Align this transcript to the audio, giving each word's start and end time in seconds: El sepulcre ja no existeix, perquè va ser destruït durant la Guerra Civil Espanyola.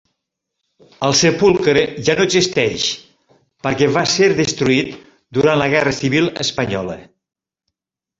El 1.07 1.11
sepulcre 1.17 1.83
ja 2.07 2.15
no 2.19 2.23
existeix, 2.29 2.85
perquè 3.67 3.89
va 3.97 4.03
ser 4.13 4.31
destruït 4.39 4.89
durant 5.39 5.61
la 5.63 5.69
Guerra 5.75 5.95
Civil 5.99 6.31
Espanyola. 6.45 6.97